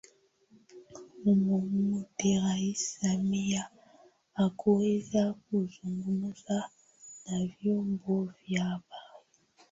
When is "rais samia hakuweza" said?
2.43-5.33